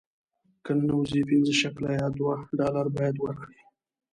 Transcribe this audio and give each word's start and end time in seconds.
که 0.63 0.71
ننوځې 0.77 1.21
پنځه 1.29 1.53
شکله 1.61 1.89
یا 2.01 2.07
دوه 2.17 2.35
ډالره 2.57 2.89
باید 2.95 3.15
ورکړې. 3.19 3.59